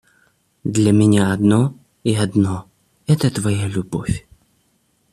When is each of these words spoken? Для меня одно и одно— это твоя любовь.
Для 0.63 0.93
меня 0.93 1.31
одно 1.31 1.77
и 2.03 2.15
одно— 2.15 2.67
это 3.05 3.29
твоя 3.29 3.67
любовь. 3.67 4.27